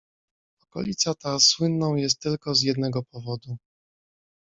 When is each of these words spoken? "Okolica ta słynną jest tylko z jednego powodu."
"Okolica 0.63 1.13
ta 1.15 1.39
słynną 1.39 1.95
jest 1.95 2.19
tylko 2.19 2.55
z 2.55 2.61
jednego 2.61 3.03
powodu." 3.03 3.57